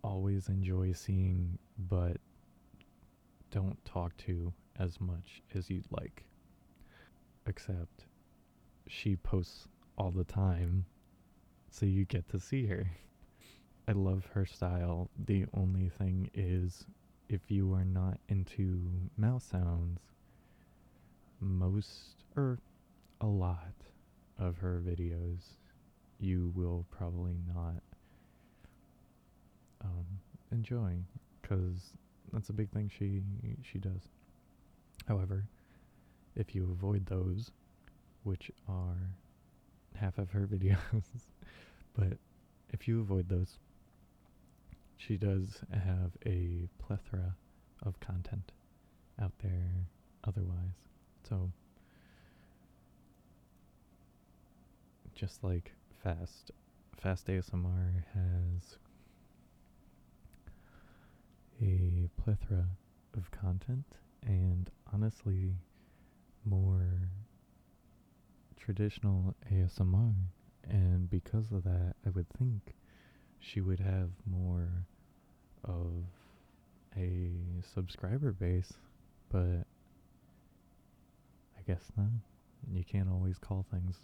[0.03, 1.57] always enjoy seeing
[1.89, 2.17] but
[3.51, 6.25] don't talk to as much as you'd like.
[7.45, 8.05] Except
[8.87, 9.67] she posts
[9.97, 10.85] all the time,
[11.69, 12.91] so you get to see her.
[13.87, 15.09] I love her style.
[15.25, 16.85] The only thing is,
[17.29, 18.79] if you are not into
[19.17, 19.99] mouse sounds,
[21.39, 22.59] most or
[23.19, 23.73] a lot
[24.39, 25.57] of her videos
[26.23, 27.83] you will probably not
[29.83, 30.05] um,
[30.51, 30.93] enjoy
[31.41, 31.97] because
[32.31, 33.21] that's a big thing she
[33.61, 34.07] she does.
[35.05, 35.45] However,
[36.35, 37.51] if you avoid those,
[38.23, 39.15] which are
[39.95, 41.03] half of her videos,
[41.97, 42.17] but
[42.69, 43.57] if you avoid those,
[44.97, 47.35] she does have a plethora
[47.83, 48.51] of content
[49.21, 49.87] out there
[50.23, 50.87] otherwise.
[51.27, 51.51] So,
[55.13, 55.71] just like
[56.03, 56.51] Fast,
[56.97, 58.77] Fast ASMR has
[61.61, 62.67] a plethora
[63.15, 63.85] of content
[64.25, 65.53] and honestly
[66.45, 67.09] more
[68.63, 70.13] traditional ASMR
[70.69, 72.75] And because of that, I would think
[73.39, 74.85] she would have more
[75.65, 76.05] of
[76.95, 77.31] a
[77.73, 78.71] subscriber base,
[79.29, 79.65] but
[81.57, 82.07] I guess not.
[82.71, 83.97] You can't always call things.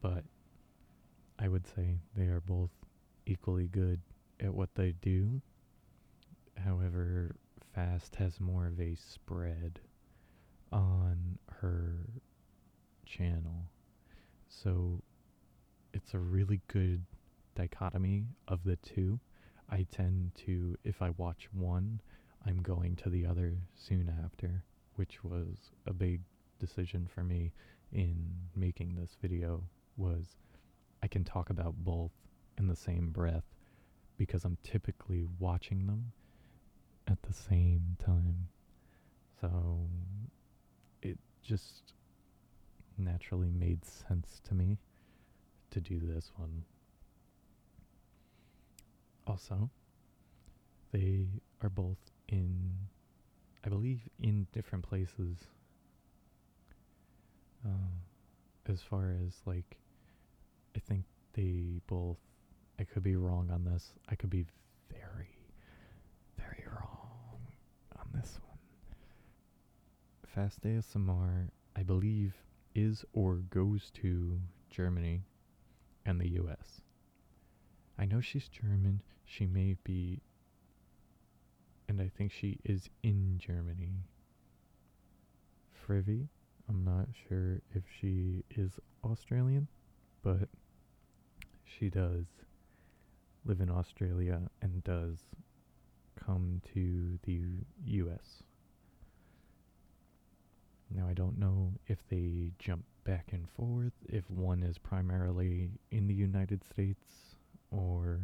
[0.00, 0.24] But
[1.38, 2.70] I would say they are both
[3.26, 4.00] equally good
[4.40, 5.42] at what they do.
[6.56, 7.36] However,
[7.74, 9.80] Fast has more of a spread
[10.72, 12.06] on her
[13.06, 13.70] channel.
[14.48, 15.02] So
[15.94, 17.04] it's a really good
[17.54, 19.18] dichotomy of the two.
[19.70, 22.00] I tend to, if I watch one,
[22.46, 24.62] I'm going to the other soon after,
[24.96, 26.20] which was a big
[26.58, 27.52] decision for me
[27.92, 28.16] in
[28.54, 29.62] making this video
[29.96, 30.36] was
[31.02, 32.12] I can talk about both
[32.58, 33.44] in the same breath
[34.16, 36.12] because I'm typically watching them
[37.06, 38.48] at the same time.
[39.40, 39.88] So
[41.02, 41.92] it just
[42.98, 44.78] naturally made sense to me
[45.70, 46.64] to do this one.
[49.26, 49.70] Also,
[50.92, 51.26] they
[51.62, 52.72] are both in,
[53.64, 55.36] I believe, in different places.
[57.64, 59.76] Uh, as far as like,
[60.76, 62.18] I think they both,
[62.78, 63.92] I could be wrong on this.
[64.08, 64.46] I could be
[64.90, 65.36] very,
[66.38, 67.40] very wrong
[67.98, 68.58] on this one.
[70.26, 72.34] Fast ASMR, I believe,
[72.76, 74.38] is or goes to
[74.70, 75.22] Germany
[76.04, 76.82] and the US.
[77.98, 79.02] I know she's German.
[79.24, 80.20] She may be,
[81.88, 84.04] and I think she is in Germany.
[85.86, 86.28] Frivy,
[86.68, 88.72] I'm not sure if she is
[89.04, 89.68] Australian,
[90.22, 90.48] but
[91.64, 92.26] she does
[93.44, 95.18] live in Australia and does
[96.24, 97.40] come to the
[97.84, 98.42] US.
[100.94, 106.06] Now, I don't know if they jump back and forth, if one is primarily in
[106.06, 107.04] the United States
[107.70, 108.20] or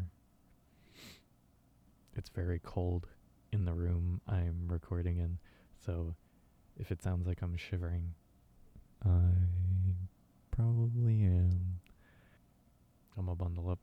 [2.15, 3.07] it's very cold
[3.53, 5.39] in the room I'm recording in.
[5.85, 6.15] So
[6.79, 8.15] if it sounds like I'm shivering,
[9.05, 9.31] I
[10.51, 11.81] probably am.
[13.17, 13.79] I'm gonna bundle up.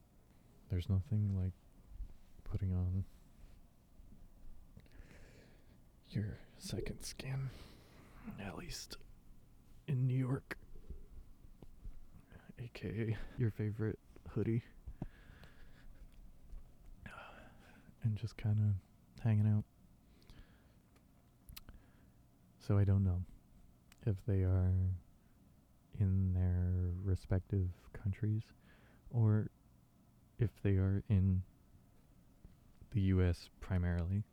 [0.70, 1.54] There's nothing like
[2.44, 3.04] putting on
[6.10, 7.50] your second skin,
[8.46, 8.98] at least
[9.88, 10.58] in New York,
[12.60, 14.00] aka your favorite
[14.30, 14.64] hoodie,
[18.04, 19.64] and just kind of hanging out.
[22.60, 23.22] So I don't know
[24.06, 24.74] if they are
[26.00, 28.44] in their respective countries
[29.12, 29.50] or
[30.38, 31.42] if they are in
[32.92, 34.24] the US primarily.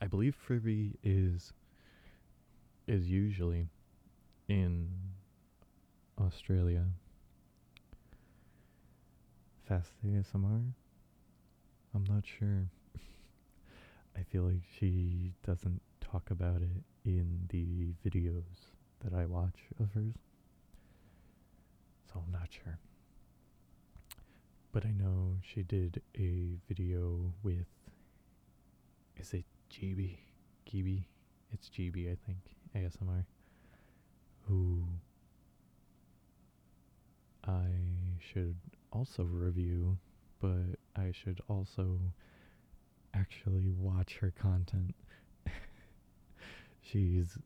[0.00, 1.52] I believe Frivy is
[2.88, 3.68] is usually
[4.48, 4.88] in
[6.18, 6.86] Australia.
[9.66, 10.72] Fast ASMR?
[11.94, 12.70] I'm not sure.
[14.16, 18.72] I feel like she doesn't talk about it in the videos
[19.04, 20.14] that I watch of hers.
[22.10, 22.78] So I'm not sure.
[24.72, 27.66] But I know she did a video with
[29.18, 30.16] is it GB?
[30.70, 31.04] GB?
[31.52, 32.38] It's GB I think.
[32.78, 33.24] ASMR.
[34.46, 34.84] Who
[37.46, 37.66] I
[38.18, 38.56] should
[38.92, 39.98] also review,
[40.40, 41.98] but I should also
[43.14, 44.94] actually watch her content.
[46.80, 47.36] She's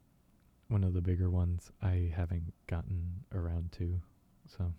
[0.68, 4.00] one of the bigger ones I haven't gotten around to,
[4.46, 4.72] so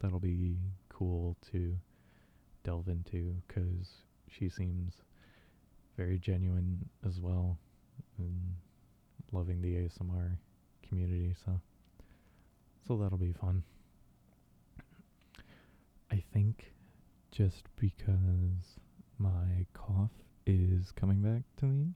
[0.00, 0.56] that'll be
[0.88, 1.76] cool to
[2.62, 3.90] delve into because
[4.28, 4.94] she seems
[5.96, 7.58] very genuine as well
[8.18, 8.56] and
[9.32, 10.36] loving the ASMR
[10.88, 11.60] community, so
[12.86, 13.62] so that'll be fun.
[16.10, 16.72] I think
[17.32, 18.78] just because
[19.18, 20.10] my cough
[20.46, 21.94] is coming back to me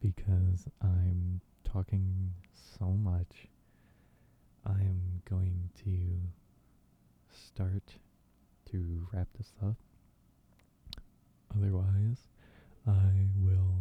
[0.00, 2.32] because I'm talking
[2.78, 3.48] so much,
[4.66, 6.18] I'm going to
[7.32, 7.82] start
[8.70, 9.76] to wrap this up.
[11.56, 12.18] Otherwise,
[12.86, 13.76] I will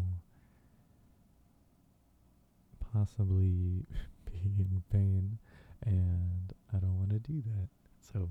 [2.93, 3.85] possibly
[4.25, 5.37] be in pain,
[5.85, 7.69] and I don't want to do that.
[7.99, 8.29] So,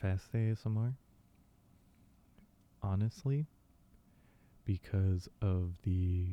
[0.00, 0.94] fast ASMR,
[2.82, 3.46] honestly,
[4.64, 6.26] because of the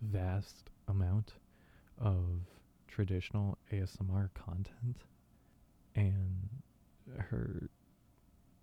[0.00, 1.34] vast amount
[1.98, 2.40] of
[2.88, 4.98] traditional ASMR content
[5.94, 6.48] and
[7.18, 7.68] her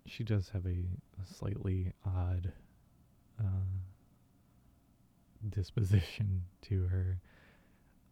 [0.06, 0.84] she does have a,
[1.24, 2.52] slightly odd
[3.38, 3.44] uh,
[5.48, 7.20] disposition to her.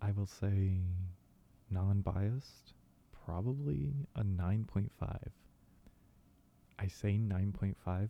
[0.01, 0.81] I will say
[1.70, 2.72] non-biased
[3.24, 4.89] probably a 9.5.
[6.79, 8.09] I say 9.5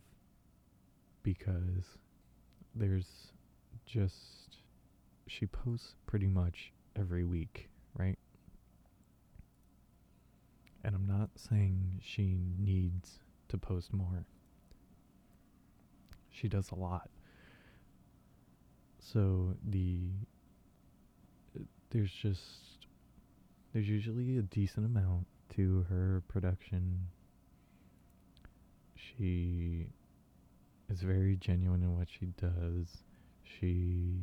[1.23, 1.97] because
[2.75, 3.33] there's
[3.85, 4.59] just
[5.27, 8.17] she posts pretty much every week, right?
[10.83, 14.25] And I'm not saying she needs to post more.
[16.31, 17.09] She does a lot.
[18.99, 20.09] So the
[21.91, 22.87] there's just
[23.73, 25.25] there's usually a decent amount
[25.55, 27.07] to her production.
[28.95, 29.87] She
[30.89, 33.03] is very genuine in what she does.
[33.43, 34.15] She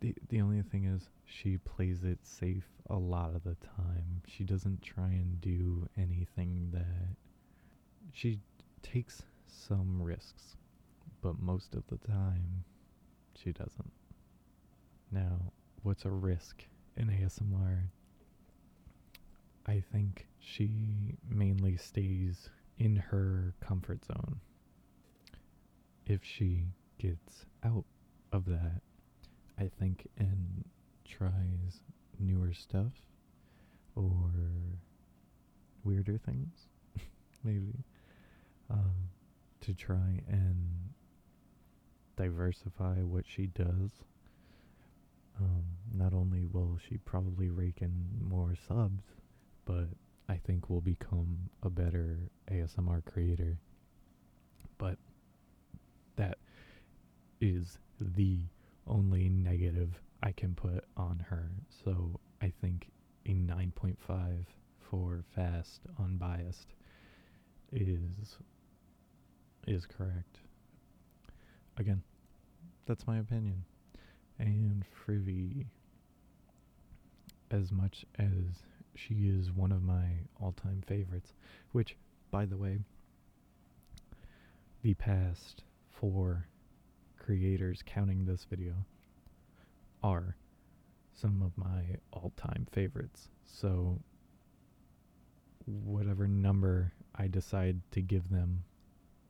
[0.00, 4.22] the the only thing is she plays it safe a lot of the time.
[4.26, 7.16] She doesn't try and do anything that
[8.12, 8.40] she
[8.82, 10.56] takes some risks,
[11.20, 12.64] but most of the time
[13.42, 13.92] she doesn't.
[15.10, 16.64] Now, what's a risk
[16.96, 17.88] in ASMR?
[19.66, 24.40] I think she mainly stays in her comfort zone.
[26.06, 26.66] If she
[26.98, 27.84] gets out
[28.32, 28.80] of that,
[29.58, 30.64] I think, and
[31.04, 31.80] tries
[32.18, 32.92] newer stuff
[33.94, 34.30] or
[35.84, 36.68] weirder things,
[37.44, 37.84] maybe,
[38.70, 39.10] um,
[39.60, 40.92] to try and
[42.16, 43.90] diversify what she does.
[45.40, 47.92] Um, not only will she probably rake in
[48.28, 49.04] more subs,
[49.64, 49.88] but
[50.28, 52.18] I think will become a better
[52.50, 53.58] ASMR creator.
[54.78, 54.98] But
[56.16, 56.38] that
[57.40, 58.38] is the
[58.86, 61.50] only negative I can put on her.
[61.84, 62.90] So I think
[63.26, 64.44] a 9.5
[64.78, 66.74] for fast unbiased
[67.72, 68.36] is
[69.66, 70.41] is correct.
[71.78, 72.02] Again,
[72.86, 73.64] that's my opinion.
[74.38, 75.66] And Frivy,
[77.50, 78.64] as much as
[78.94, 80.04] she is one of my
[80.40, 81.32] all time favorites,
[81.72, 81.96] which,
[82.30, 82.80] by the way,
[84.82, 86.48] the past four
[87.18, 88.74] creators counting this video
[90.02, 90.36] are
[91.14, 93.28] some of my all time favorites.
[93.44, 94.00] So,
[95.66, 98.64] whatever number I decide to give them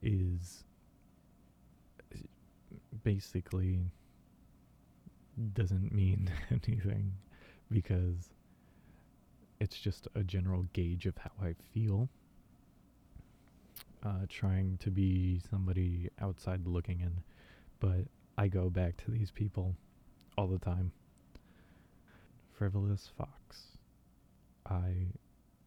[0.03, 0.65] is
[3.03, 3.81] basically
[5.55, 7.13] doesn't mean anything
[7.71, 8.31] because
[9.61, 12.09] it's just a general gauge of how I feel.
[14.05, 17.23] Uh, trying to be somebody outside looking in,
[17.79, 18.05] but
[18.37, 19.77] I go back to these people
[20.37, 20.91] all the time.
[22.59, 23.79] Frivolous Fox.
[24.69, 25.13] I,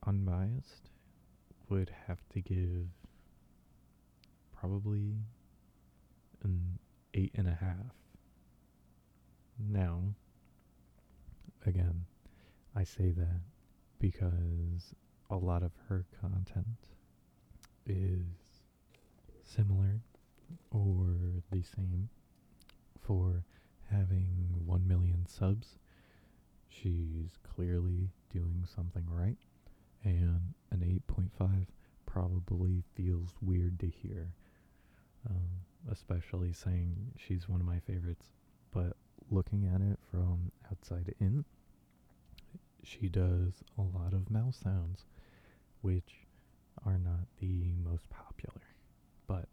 [0.05, 0.89] unbiased,
[1.69, 2.87] would have to give
[4.59, 5.15] probably
[6.43, 6.79] an
[7.15, 7.95] eight and a half.
[9.57, 10.01] Now,
[11.65, 12.05] again,
[12.75, 13.41] I say that
[13.99, 14.93] because
[15.29, 16.89] a lot of her content
[17.87, 18.61] is
[19.43, 20.01] similar
[20.71, 21.15] or
[21.51, 22.09] the same
[22.99, 23.43] for
[23.89, 25.77] having 1 million subs.
[26.67, 29.37] She's clearly doing something right,
[30.03, 31.67] and an 8.5
[32.05, 34.33] probably feels weird to hear,
[35.29, 35.49] um,
[35.91, 38.27] especially saying she's one of my favorites.
[38.71, 38.93] But
[39.29, 41.45] looking at it from outside in,
[42.83, 45.05] she does a lot of mouse sounds,
[45.81, 46.27] which
[46.85, 48.61] are not the most popular.
[49.27, 49.47] But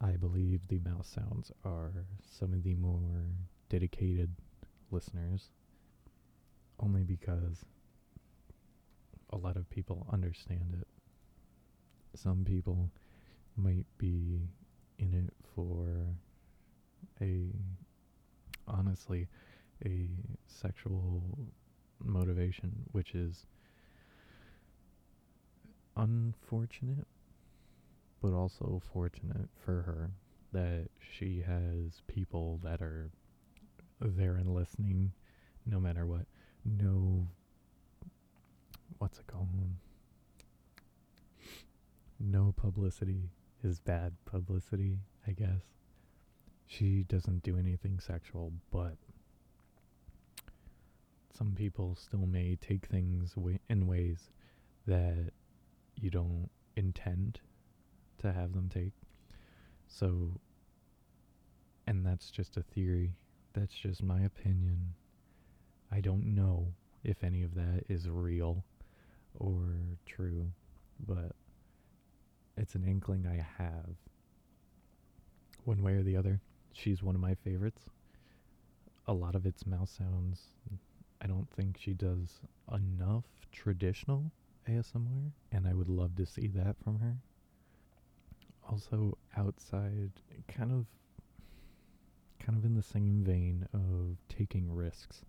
[0.00, 1.92] I believe the mouse sounds are
[2.38, 3.24] some of the more
[3.68, 4.30] dedicated
[4.90, 5.50] listeners,
[6.80, 7.64] only because
[9.30, 10.86] a lot of people understand it.
[12.14, 12.90] Some people
[13.58, 14.48] might be
[14.98, 16.14] in it for
[17.20, 17.52] a
[18.66, 19.28] honestly
[19.84, 20.08] a
[20.46, 21.22] sexual
[22.04, 23.46] motivation, which is
[25.96, 27.06] unfortunate,
[28.22, 30.10] but also fortunate for her
[30.52, 33.10] that she has people that are
[34.00, 35.12] there and listening
[35.66, 36.26] no matter what.
[36.64, 37.28] No,
[38.98, 39.48] what's it called?
[42.20, 43.30] No publicity
[43.62, 45.62] is bad publicity, I guess.
[46.66, 48.96] She doesn't do anything sexual, but
[51.36, 53.34] some people still may take things
[53.68, 54.30] in ways
[54.86, 55.30] that
[55.94, 57.40] you don't intend
[58.18, 58.92] to have them take.
[59.86, 60.32] So,
[61.86, 63.12] and that's just a theory.
[63.54, 64.94] That's just my opinion.
[65.90, 68.64] I don't know if any of that is real
[69.34, 70.52] or true,
[71.06, 71.32] but
[72.58, 73.94] it's an inkling I have.
[75.64, 76.40] One way or the other,
[76.72, 77.84] she's one of my favorites.
[79.06, 80.40] A lot of it's mouse sounds.
[81.22, 82.40] I don't think she does
[82.72, 84.30] enough traditional
[84.68, 87.16] ASMR, and I would love to see that from her.
[88.68, 90.10] Also, outside,
[90.46, 90.86] kind of,
[92.38, 95.22] kind of in the same vein of taking risks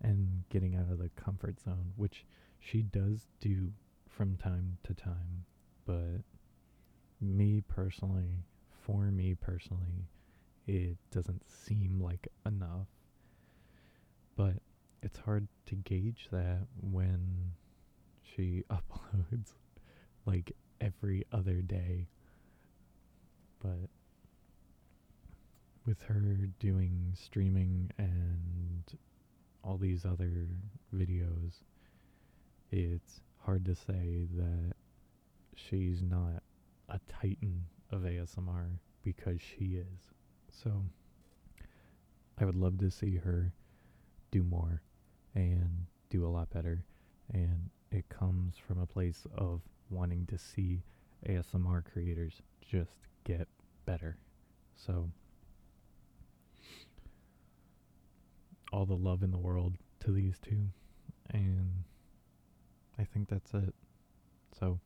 [0.00, 2.24] and getting out of the comfort zone, which
[2.58, 3.72] she does do
[4.08, 5.44] from time to time,
[5.90, 6.22] but
[7.20, 8.44] me personally,
[8.86, 10.06] for me personally,
[10.68, 12.86] it doesn't seem like enough.
[14.36, 14.58] But
[15.02, 17.54] it's hard to gauge that when
[18.22, 19.50] she uploads
[20.26, 22.06] like every other day.
[23.60, 23.90] But
[25.86, 28.84] with her doing streaming and
[29.64, 30.46] all these other
[30.94, 31.64] videos,
[32.70, 34.74] it's hard to say that
[35.68, 36.42] she's not
[36.88, 40.12] a titan of ASMR because she is.
[40.50, 40.84] So
[42.38, 43.52] I would love to see her
[44.30, 44.82] do more
[45.34, 46.84] and do a lot better.
[47.32, 50.82] And it comes from a place of wanting to see
[51.28, 53.48] ASMR creators just get
[53.84, 54.16] better.
[54.76, 55.10] So
[58.72, 60.68] all the love in the world to these two.
[61.30, 61.84] And
[62.98, 63.74] I think that's it.
[64.58, 64.80] So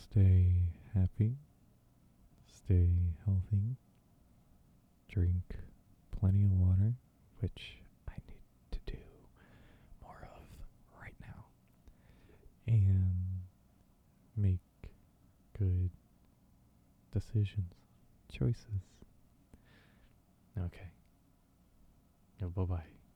[0.00, 0.46] stay
[0.94, 1.34] happy,
[2.46, 2.88] stay
[3.24, 3.76] healthy,
[5.08, 5.42] drink
[6.18, 6.94] plenty of water,
[7.40, 7.78] which
[8.08, 8.42] I need
[8.72, 8.98] to do
[10.02, 10.42] more of
[11.00, 11.44] right now,
[12.66, 13.42] and
[14.36, 14.60] make
[15.58, 15.90] good
[17.12, 17.72] decisions,
[18.32, 18.66] choices.
[20.58, 20.90] Okay.
[22.40, 22.99] bye bye.